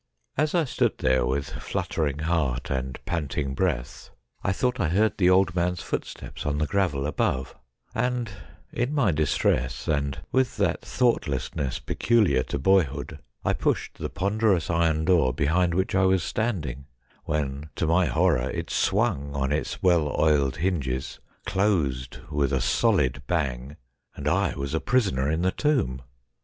[0.35, 4.09] As I stood there with fluttering heart and panting breath
[4.43, 6.57] I A NIGHT WITH THE DEAD 195 thought I heard the old man's footsteps on
[6.57, 7.53] the gravel above;
[7.93, 8.31] and
[8.73, 15.05] in my distress, and with that thoughtlessness peculi aro boyhood, I pushed the ponderous iron
[15.05, 16.87] door behind which I was standing,
[17.25, 23.21] when to my horror it swung on its well oiled hinges, closed with a solid
[23.27, 23.77] bang,
[24.15, 26.01] and I was a prisoner in the tomb